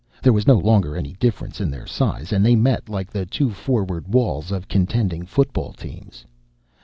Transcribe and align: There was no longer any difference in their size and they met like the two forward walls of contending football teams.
There 0.23 0.33
was 0.33 0.47
no 0.47 0.55
longer 0.57 0.97
any 0.97 1.13
difference 1.19 1.61
in 1.61 1.69
their 1.69 1.85
size 1.85 2.33
and 2.33 2.43
they 2.43 2.55
met 2.55 2.89
like 2.89 3.11
the 3.11 3.23
two 3.27 3.51
forward 3.51 4.07
walls 4.11 4.51
of 4.51 4.67
contending 4.67 5.27
football 5.27 5.73
teams. 5.73 6.25